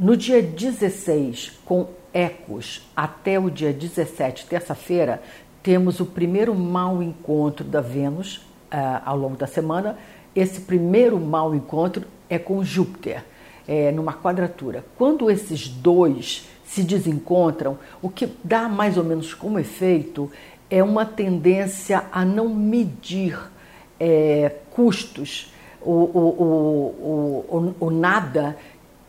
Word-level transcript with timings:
No 0.00 0.16
dia 0.16 0.40
16, 0.40 1.60
com 1.62 1.88
ecos, 2.10 2.88
até 2.96 3.38
o 3.38 3.50
dia 3.50 3.70
17, 3.70 4.46
terça-feira, 4.46 5.22
temos 5.62 6.00
o 6.00 6.06
primeiro 6.06 6.54
mau 6.54 7.02
encontro 7.02 7.62
da 7.62 7.82
Vênus 7.82 8.38
uh, 8.72 9.02
ao 9.04 9.14
longo 9.14 9.36
da 9.36 9.46
semana. 9.46 9.98
Esse 10.34 10.62
primeiro 10.62 11.20
mau 11.20 11.54
encontro 11.54 12.06
é 12.30 12.38
com 12.38 12.64
Júpiter, 12.64 13.22
é, 13.68 13.92
numa 13.92 14.14
quadratura. 14.14 14.86
Quando 14.96 15.30
esses 15.30 15.68
dois 15.68 16.48
se 16.64 16.82
desencontram, 16.82 17.78
o 18.00 18.08
que 18.08 18.26
dá 18.42 18.70
mais 18.70 18.96
ou 18.96 19.04
menos 19.04 19.34
como 19.34 19.58
efeito 19.58 20.32
é 20.70 20.82
uma 20.82 21.04
tendência 21.04 22.04
a 22.10 22.24
não 22.24 22.48
medir 22.48 23.38
é, 24.00 24.50
custos, 24.70 25.52
o, 25.82 25.92
o, 25.92 27.44
o, 27.50 27.74
o, 27.80 27.90
nada 27.90 28.56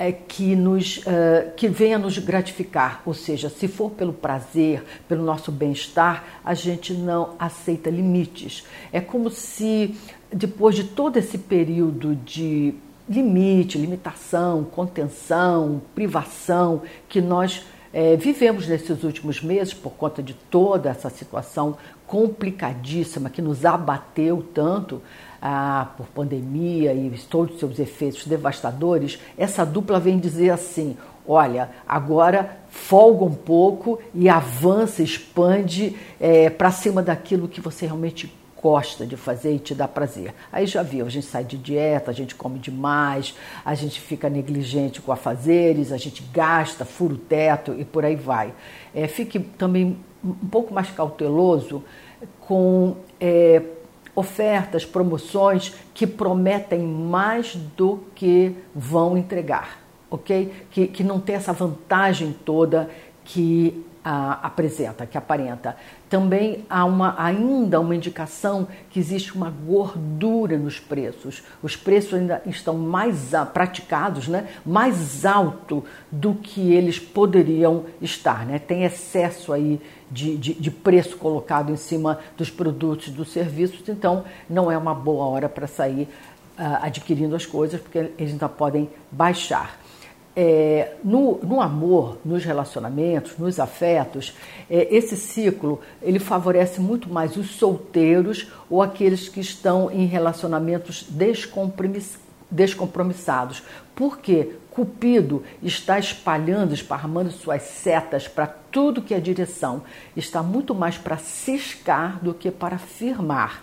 é, 0.02 0.12
que, 0.12 0.56
nos, 0.56 0.98
uh, 0.98 1.52
que 1.56 1.68
venha 1.68 2.00
nos 2.00 2.18
gratificar. 2.18 3.04
Ou 3.06 3.14
seja, 3.14 3.50
se 3.50 3.68
for 3.68 3.92
pelo 3.92 4.12
prazer, 4.12 4.84
pelo 5.08 5.24
nosso 5.24 5.52
bem-estar, 5.52 6.40
a 6.44 6.56
gente 6.56 6.92
não 6.92 7.36
aceita 7.38 7.92
limites. 7.92 8.66
É 8.92 9.00
como 9.00 9.30
se, 9.30 9.96
depois 10.34 10.76
de 10.76 10.86
todo 10.86 11.18
esse 11.18 11.38
período 11.38 12.16
de 12.16 12.74
limite, 13.08 13.78
limitação, 13.78 14.64
contenção, 14.64 15.80
privação 15.94 16.82
que 17.08 17.22
nós 17.22 17.64
é, 17.94 18.16
vivemos 18.16 18.68
nesses 18.68 19.04
últimos 19.04 19.42
meses 19.42 19.74
por 19.74 19.92
conta 19.92 20.24
de 20.24 20.34
toda 20.34 20.90
essa 20.90 21.10
situação 21.10 21.78
complicadíssima 22.08 23.30
que 23.30 23.42
nos 23.42 23.66
abateu 23.66 24.46
tanto 24.54 25.02
ah, 25.42 25.90
por 25.98 26.08
pandemia 26.08 26.94
e 26.94 27.10
todos 27.30 27.56
os 27.56 27.60
seus 27.60 27.80
efeitos 27.80 28.26
devastadores, 28.26 29.20
essa 29.38 29.66
dupla 29.66 30.00
vem 30.00 30.20
dizer 30.20 30.52
assim: 30.52 30.96
olha, 31.28 31.70
agora 31.88 32.58
folga 32.70 33.26
um 33.26 33.34
pouco 33.34 34.00
e 34.14 34.30
avança, 34.30 35.02
expande 35.02 35.98
é, 36.20 36.50
para 36.50 36.72
cima 36.72 37.02
daquilo 37.02 37.48
que 37.48 37.60
você 37.60 37.86
realmente 37.86 38.32
gosta 38.62 39.06
de 39.06 39.18
fazer 39.18 39.56
e 39.56 39.60
te 39.60 39.74
dá 39.74 39.88
prazer. 39.88 40.34
Aí 40.52 40.66
já 40.66 40.84
viu, 40.84 41.06
a 41.06 41.10
gente 41.10 41.26
sai 41.26 41.44
de 41.44 41.58
dieta, 41.58 42.12
a 42.12 42.14
gente 42.14 42.36
come 42.36 42.60
demais, 42.60 43.36
a 43.66 43.74
gente 43.74 44.00
fica 44.00 44.30
negligente 44.30 45.02
com 45.02 45.12
afazeres, 45.12 45.92
a 45.92 45.98
gente 45.98 46.24
gasta, 46.32 46.86
fura 46.86 47.16
o 47.16 47.18
teto 47.18 47.76
e 47.78 47.84
por 47.84 48.06
aí 48.06 48.16
vai. 48.16 48.54
É, 48.94 49.08
fique 49.08 49.40
também 49.40 49.98
um 50.24 50.48
pouco 50.48 50.74
mais 50.74 50.90
cauteloso 50.92 51.84
com 52.40 52.96
é, 53.20 53.62
ofertas, 54.16 54.86
promoções 54.86 55.74
que 55.94 56.06
prometem 56.06 56.80
mais 56.80 57.56
do 57.56 58.00
que 58.14 58.56
vão 58.76 59.18
entregar, 59.18 59.80
ok? 60.10 60.52
Que, 60.70 60.88
que 60.88 61.04
não 61.04 61.20
tem 61.20 61.36
essa 61.36 61.54
vantagem 61.54 62.36
toda 62.46 62.90
que 63.24 63.86
apresenta, 64.04 65.06
que 65.06 65.18
aparenta. 65.18 65.76
Também 66.10 66.66
há 66.70 66.84
uma, 66.86 67.16
ainda 67.22 67.80
uma 67.80 67.96
indicação 67.96 68.68
que 68.90 69.00
existe 69.00 69.36
uma 69.36 69.50
gordura 69.50 70.58
nos 70.58 70.80
preços. 70.80 71.44
Os 71.62 71.76
preços 71.76 72.16
ainda 72.16 72.42
estão 72.46 72.78
mais 72.78 73.32
praticados, 73.54 74.28
né? 74.28 74.48
mais 74.66 75.26
alto 75.26 75.84
do 76.12 76.34
que 76.34 76.74
eles 76.74 77.00
poderiam 77.00 77.86
estar. 78.02 78.46
Né? 78.46 78.60
Tem 78.60 78.84
excesso 78.84 79.54
aí 79.54 79.80
de, 80.10 80.36
de, 80.36 80.54
de 80.56 80.72
preço 80.72 81.16
colocado 81.18 81.72
em 81.72 81.78
cima 81.78 82.20
dos 82.36 82.50
produtos 82.50 83.10
dos 83.10 83.32
serviços, 83.32 83.88
então 83.88 84.26
não 84.50 84.70
é 84.70 84.78
uma 84.78 84.94
boa 84.94 85.26
hora 85.26 85.48
para 85.48 85.68
sair 85.68 86.10
uh, 86.60 86.80
adquirindo 86.82 87.34
as 87.34 87.46
coisas, 87.46 87.80
porque 87.80 88.12
eles 88.18 88.34
ainda 88.34 88.50
podem 88.50 88.90
baixar 89.10 89.80
é, 90.44 90.96
no, 91.04 91.38
no, 91.44 91.62
amor, 91.62 92.18
nos 92.26 92.44
relacionamentos, 92.44 93.38
nos 93.38 93.60
afetos, 93.60 94.34
é, 94.68 94.88
esse 94.90 95.16
ciclo 95.16 95.80
ele 96.02 96.18
favorece 96.18 96.82
muito 96.82 97.08
mais 97.08 97.38
os 97.38 97.52
solteiros 97.52 98.48
ou 98.68 98.82
aqueles 98.82 99.30
que 99.30 99.40
estão 99.40 99.92
em 99.92 100.08
relacionamentos 100.08 101.06
descompromissados. 102.50 103.62
Porque 103.94 104.54
Cupido 104.72 105.44
está 105.62 106.00
espalhando, 106.00 106.74
esparramando 106.74 107.30
suas 107.30 107.62
setas 107.62 108.28
para 108.28 108.48
tudo 108.48 109.04
que 109.04 109.14
é 109.14 109.20
direção. 109.20 109.84
Está 110.18 110.42
muito 110.42 110.74
mais 110.74 110.98
para 110.98 111.18
ciscar 111.18 112.18
do 112.20 112.34
que 112.34 112.50
para 112.50 112.80
firmar. 112.80 113.62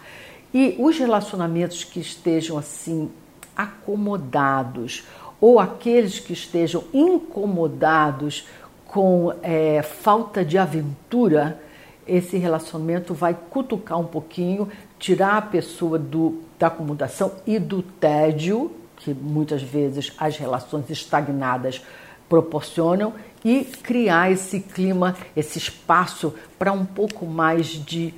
E 0.55 0.77
os 0.79 0.97
relacionamentos 0.97 1.83
que 1.83 1.99
estejam 1.99 2.57
assim 2.57 3.11
acomodados 3.57 5.03
ou 5.41 5.59
aqueles 5.59 6.19
que 6.19 6.33
estejam 6.33 6.85
incomodados 6.93 8.47
com 8.87 9.33
é, 9.43 9.83
falta 9.83 10.45
de 10.45 10.57
aventura, 10.59 11.61
esse 12.07 12.39
relacionamento 12.39 13.13
vai 13.13 13.37
cutucar 13.51 14.01
um 14.01 14.07
pouquinho, 14.07 14.69
tirar 14.99 15.37
a 15.37 15.43
pessoa 15.43 15.99
do, 15.99 16.43
da 16.59 16.69
acomodação 16.69 17.33
e 17.47 17.59
do 17.59 17.83
tédio, 17.83 18.73
que 18.97 19.13
muitas 19.13 19.63
vezes 19.63 20.13
as 20.19 20.37
relações 20.39 20.91
estagnadas 20.91 21.83
proporcionam, 22.29 23.13
e 23.45 23.65
criar 23.65 24.33
esse 24.33 24.61
clima, 24.61 25.17
esse 25.37 25.59
espaço 25.59 26.35
para 26.59 26.73
um 26.73 26.85
pouco 26.85 27.25
mais 27.27 27.67
de 27.67 28.13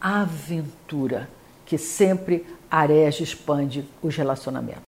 aventura, 0.00 1.28
que 1.64 1.78
sempre 1.78 2.44
arege 2.70 3.22
expande 3.22 3.84
os 4.02 4.16
relacionamentos. 4.16 4.76